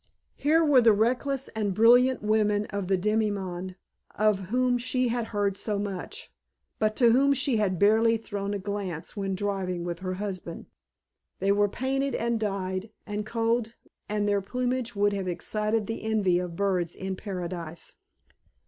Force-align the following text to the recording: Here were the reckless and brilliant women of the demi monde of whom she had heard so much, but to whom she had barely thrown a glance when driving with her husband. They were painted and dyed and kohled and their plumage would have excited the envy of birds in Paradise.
Here 0.35 0.65
were 0.65 0.81
the 0.81 0.93
reckless 0.93 1.47
and 1.49 1.75
brilliant 1.75 2.23
women 2.23 2.65
of 2.71 2.87
the 2.87 2.97
demi 2.97 3.29
monde 3.29 3.75
of 4.15 4.39
whom 4.49 4.79
she 4.79 5.09
had 5.09 5.27
heard 5.27 5.57
so 5.57 5.77
much, 5.77 6.33
but 6.79 6.95
to 6.95 7.11
whom 7.11 7.33
she 7.33 7.57
had 7.57 7.77
barely 7.77 8.17
thrown 8.17 8.55
a 8.55 8.57
glance 8.57 9.15
when 9.15 9.35
driving 9.35 9.83
with 9.83 9.99
her 9.99 10.15
husband. 10.15 10.65
They 11.37 11.51
were 11.51 11.69
painted 11.69 12.15
and 12.15 12.39
dyed 12.39 12.89
and 13.05 13.27
kohled 13.27 13.75
and 14.09 14.27
their 14.27 14.41
plumage 14.41 14.95
would 14.95 15.13
have 15.13 15.27
excited 15.27 15.85
the 15.85 16.01
envy 16.01 16.39
of 16.39 16.55
birds 16.55 16.95
in 16.95 17.15
Paradise. 17.15 17.95